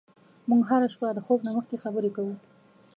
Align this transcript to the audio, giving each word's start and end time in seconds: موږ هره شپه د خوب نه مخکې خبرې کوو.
موږ 0.49 0.61
هره 0.69 0.87
شپه 0.93 1.07
د 1.15 1.19
خوب 1.25 1.39
نه 1.45 1.51
مخکې 1.57 1.81
خبرې 1.83 2.09
کوو. 2.15 2.33